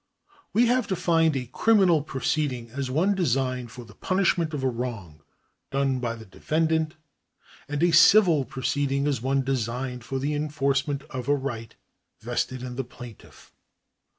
[0.51, 5.21] We have defined a criminal proceeding as one designed for the punishment of a wrong
[5.69, 6.95] done by the defendant,
[7.69, 11.75] and a civil proceeding as one designed for the enforcement of a right
[12.19, 13.53] vested in the plaintiff.